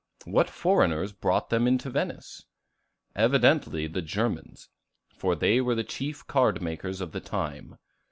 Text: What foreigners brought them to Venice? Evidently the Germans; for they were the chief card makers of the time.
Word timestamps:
What 0.25 0.49
foreigners 0.49 1.11
brought 1.13 1.51
them 1.51 1.77
to 1.77 1.89
Venice? 1.91 2.45
Evidently 3.15 3.85
the 3.85 4.01
Germans; 4.01 4.67
for 5.15 5.35
they 5.35 5.61
were 5.61 5.75
the 5.75 5.83
chief 5.83 6.25
card 6.25 6.59
makers 6.59 7.01
of 7.01 7.11
the 7.11 7.19
time. 7.21 7.77